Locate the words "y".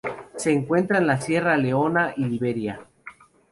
2.17-2.25